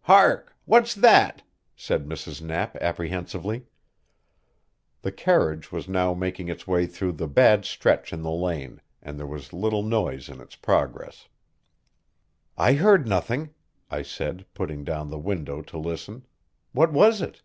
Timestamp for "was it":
16.92-17.42